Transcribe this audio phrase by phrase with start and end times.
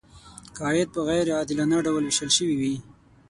[0.55, 2.75] که عاید په غیر عادلانه ډول ویشل شوی وي.